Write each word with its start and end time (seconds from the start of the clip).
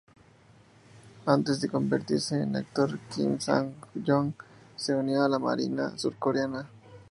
Antes 1.27 1.61
de 1.61 1.69
convertirse 1.69 2.41
en 2.41 2.55
actor, 2.55 2.97
Kim 3.13 3.39
Sang 3.39 3.71
Joong 4.03 4.33
se 4.75 4.95
unió 4.95 5.21
a 5.23 5.29
la 5.29 5.37
Marina 5.37 5.95
surcoreana. 5.95 6.67